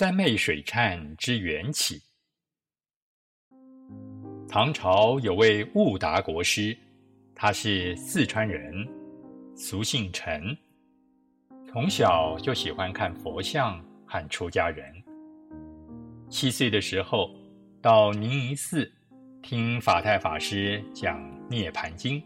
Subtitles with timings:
[0.00, 2.00] 三昧水忏之缘起。
[4.48, 6.74] 唐朝有位悟达国师，
[7.34, 8.88] 他是四川人，
[9.54, 10.56] 俗姓陈，
[11.70, 14.90] 从小就喜欢看佛像和出家人。
[16.30, 17.30] 七岁的时候，
[17.82, 18.90] 到宁夷寺
[19.42, 22.18] 听法太法师讲《涅盘经》，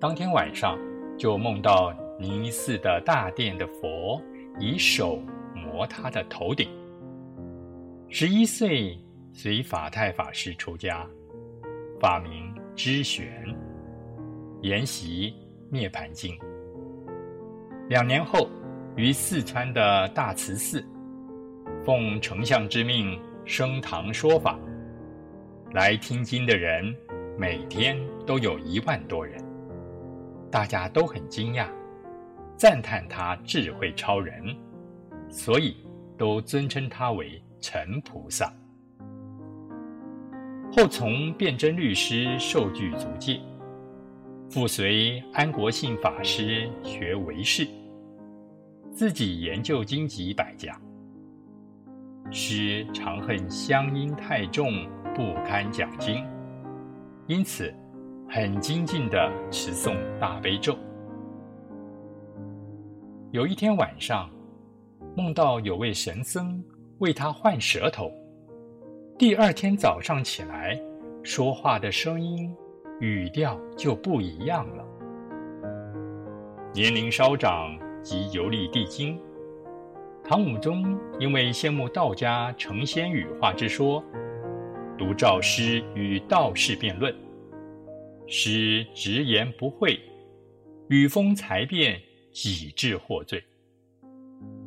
[0.00, 0.78] 当天晚上
[1.18, 4.18] 就梦到宁夷寺的大殿的佛
[4.58, 5.22] 以手
[5.74, 6.68] 摩他的头顶。
[8.08, 8.96] 十一岁。
[9.36, 11.04] 随法太法师出家，
[11.98, 13.52] 法名知玄，
[14.62, 15.32] 研习
[15.72, 16.38] 《涅盘经》。
[17.88, 18.48] 两年后，
[18.94, 20.86] 于四川的大慈寺，
[21.84, 24.56] 奉丞相之命升堂说法。
[25.72, 26.94] 来听经的人，
[27.36, 29.44] 每天都有一万多人，
[30.48, 31.66] 大家都很惊讶，
[32.56, 34.56] 赞叹他智慧超人，
[35.34, 35.76] 所以
[36.16, 38.54] 都尊称他为陈菩萨。
[40.70, 43.40] 后从辩真律师受具足戒，
[44.48, 47.66] 复随安国信法师学唯识，
[48.92, 50.80] 自己研究经籍百家。
[52.30, 56.24] 师常恨乡音太重，不堪讲经，
[57.26, 57.74] 因此
[58.28, 60.78] 很精进地持诵大悲咒。
[63.32, 64.30] 有一天晚上，
[65.16, 66.62] 梦到有位神僧
[66.98, 68.12] 为他换舌头。
[69.16, 70.76] 第二天早上起来，
[71.22, 72.52] 说话的声音、
[73.00, 74.84] 语调就不一样了。
[76.74, 79.16] 年龄稍长即游历地京，
[80.24, 84.02] 唐武宗因为羡慕道家成仙羽化之说，
[84.98, 87.14] 读赵师与道士辩论，
[88.26, 89.96] 师直言不讳，
[90.88, 92.00] 语锋才辩，
[92.44, 93.40] 以致获罪。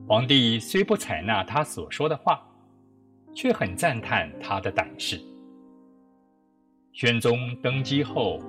[0.07, 2.41] 皇帝虽不采纳他所说的话。
[3.37, 5.21] 却很赞叹他的胆识。
[6.91, 8.41] 宣宗登基后，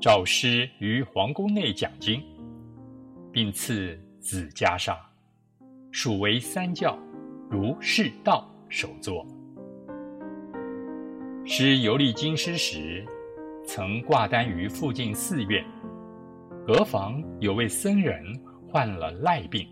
[0.00, 2.20] 诏师于皇宫内讲经，
[3.30, 4.96] 并赐子袈裟，
[5.92, 6.98] 属为三教，
[7.48, 9.24] 如是道首座。
[11.44, 13.06] 师游历京师时，
[13.64, 15.64] 曾挂单于附近寺院，
[16.66, 18.20] 隔房有位僧人
[18.68, 19.64] 患了赖病，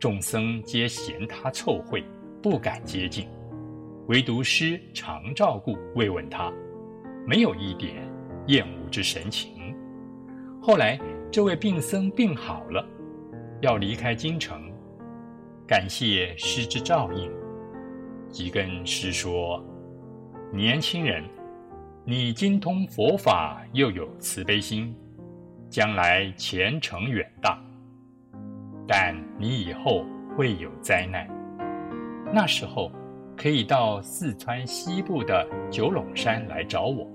[0.00, 2.02] 众僧皆嫌他臭秽，
[2.42, 3.28] 不敢接近。
[4.06, 6.50] 唯独师常照顾慰问他，
[7.26, 8.10] 没有一点
[8.46, 9.76] 厌恶之神情。
[10.58, 10.98] 后来
[11.30, 12.82] 这位病僧病好了，
[13.60, 14.72] 要离开京城，
[15.66, 17.30] 感谢师之照应，
[18.30, 19.62] 即跟师说
[20.50, 21.22] ：“年轻人，
[22.06, 24.96] 你精通佛法，又有慈悲心，
[25.68, 27.62] 将来前程远大。
[28.92, 30.04] 但你以后
[30.36, 31.28] 会有灾难，
[32.34, 32.90] 那时候。”
[33.36, 37.10] 可以到四川西部的九龙山来找我。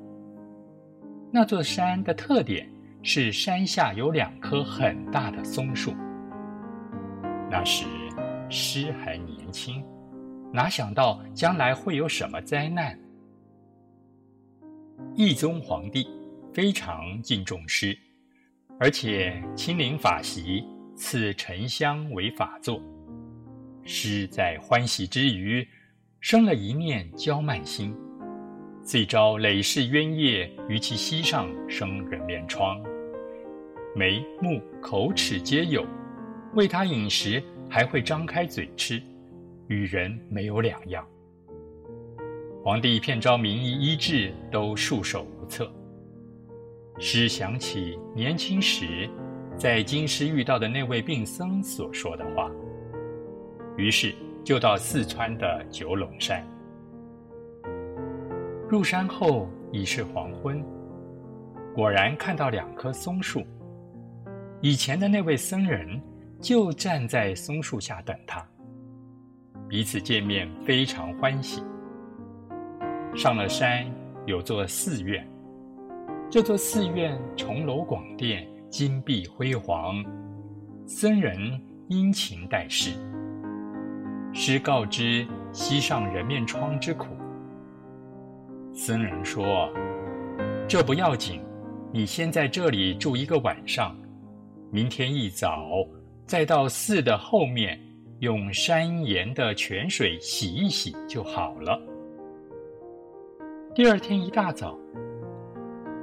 [1.32, 2.68] 那座山的特点
[3.04, 5.94] 是山下有两棵很大的松树。
[7.48, 7.86] 那时
[8.50, 9.86] 师还年轻，
[10.52, 13.00] 哪想到将来会有什么灾难？
[15.14, 16.08] 义宗皇帝
[16.52, 17.96] 非常敬重师，
[18.80, 22.82] 而且亲临法席，赐沉香为法座。
[23.84, 25.68] 师在欢喜之余。
[26.22, 27.96] 生了一念娇慢心，
[28.84, 32.82] 遂招累世冤业于其膝上生人面疮，
[33.96, 35.86] 眉目口齿皆有，
[36.56, 39.00] 喂他饮食还会张开嘴吃，
[39.68, 41.08] 与人没有两样。
[42.64, 45.72] 皇帝骗招名医医治，都束手无策。
[46.98, 49.08] 师想起年轻时
[49.58, 52.52] 在京师遇到的那位病僧所说的话，
[53.78, 54.14] 于是。
[54.46, 56.46] 就到四川的九龙山，
[58.70, 60.64] 入山后已是黄昏，
[61.74, 63.44] 果然看到两棵松树。
[64.62, 66.00] 以前的那位僧人
[66.40, 68.48] 就站在松树下等他，
[69.68, 71.64] 彼此见面非常欢喜。
[73.16, 73.92] 上了山，
[74.28, 75.28] 有座寺院，
[76.30, 78.48] 这座寺院重楼广殿，
[78.78, 80.04] 金碧辉煌，
[80.86, 81.38] 僧人
[81.88, 82.92] 殷勤待事。
[84.34, 87.06] 师告知膝上人面疮之苦，
[88.74, 89.72] 僧人说
[90.68, 91.42] ：“这不要紧，
[91.94, 93.98] 你先在这里住一个晚上，
[94.74, 95.70] 明天一早
[96.26, 97.80] 再到寺的后面，
[98.20, 101.82] 用山岩的泉水洗一洗就好了。”
[103.74, 104.78] 第二天一大早，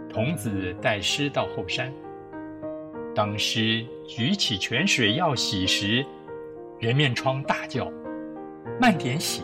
[0.09, 1.93] 童子带师到后山，
[3.15, 6.05] 当师举起泉水要洗时，
[6.81, 7.91] 人面疮大叫。
[8.81, 9.43] 慢点洗，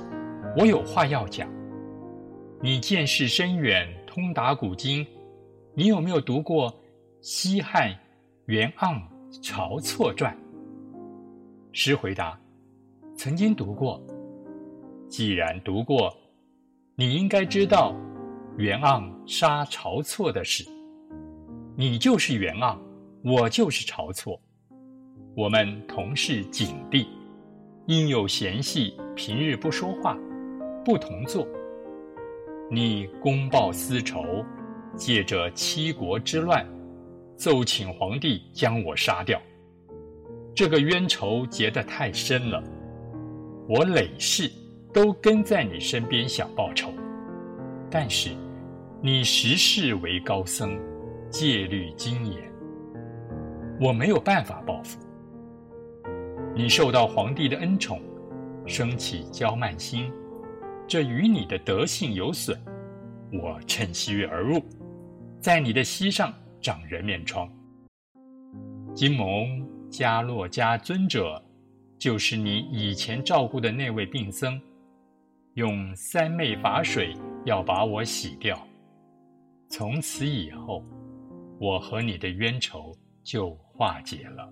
[0.57, 1.47] 我有话要讲。
[2.63, 5.07] 你见识深远，通达古今，
[5.75, 6.75] 你有没有读过
[7.21, 7.95] 西汉
[8.47, 9.03] 袁盎
[9.43, 10.37] 晁错传？
[11.73, 12.41] 诗回答：
[13.15, 14.03] 曾经读过。
[15.09, 16.17] 既然读过，
[16.95, 17.95] 你应该知道
[18.57, 20.65] 袁盎杀晁错的事。
[21.77, 22.77] 你就是袁盎，
[23.25, 24.41] 我就是晁错，
[25.37, 27.07] 我们同是景帝，
[27.87, 30.17] 因有嫌隙，平日不说话，
[30.85, 31.47] 不同坐。
[32.71, 34.45] 你公报私仇，
[34.97, 36.65] 借着七国之乱，
[37.37, 39.41] 奏请皇帝将我杀掉。
[40.55, 42.63] 这个冤仇结得太深了，
[43.69, 44.51] 我累世
[44.93, 46.93] 都跟在你身边想报仇，
[47.91, 48.31] 但是
[49.03, 50.79] 你时世为高僧。
[51.31, 52.51] 戒律精严，
[53.81, 54.99] 我没有办法报复。
[56.55, 58.01] 你受到皇帝的恩宠，
[58.67, 60.13] 升起骄慢心，
[60.87, 62.59] 这与你的德性有损。
[63.33, 64.61] 我趁虚而入，
[65.41, 67.49] 在你的膝上长人面疮。
[68.95, 71.41] 金蒙迦洛迦尊者，
[71.99, 74.61] 就是你以前照顾的那位病僧，
[75.55, 77.15] 用三昧法水
[77.45, 78.59] 要把我洗掉。
[79.69, 80.85] 从此以后。
[81.61, 82.97] 我和你的冤仇
[83.29, 84.51] 就化解了。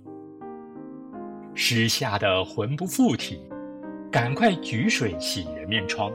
[1.55, 3.41] 时吓得魂不附体，
[4.13, 6.13] 赶快举水洗人面疮，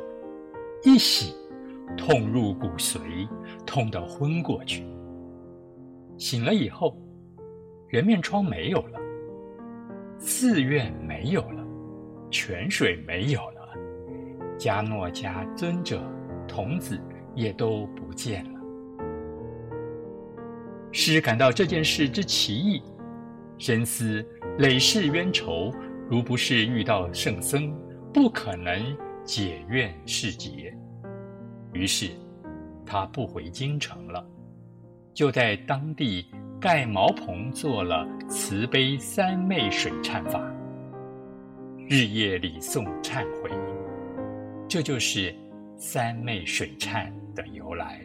[0.84, 1.34] 一洗，
[1.98, 3.28] 痛入骨髓，
[3.66, 4.86] 痛得昏过去。
[6.20, 6.96] 醒了以后，
[7.90, 9.00] 人面疮没有了，
[10.20, 11.66] 寺院没有了，
[12.30, 13.76] 泉水没有了，
[14.60, 16.00] 迦诺迦尊者、
[16.48, 17.02] 童子
[17.34, 18.51] 也都不见了。
[20.92, 22.82] 师感到这件事之奇异，
[23.58, 24.26] 深思
[24.58, 25.74] 累世冤仇，
[26.10, 27.74] 如不是遇到圣僧，
[28.14, 30.74] 不可能解怨释结。
[31.74, 32.10] 于是，
[32.86, 34.26] 他不回京城了，
[35.14, 36.26] 就在当地
[36.60, 40.42] 盖茅棚做了慈悲三昧水忏法，
[41.88, 43.50] 日夜礼诵忏悔。
[44.68, 45.34] 这就是
[45.78, 48.02] 三昧水忏的由来。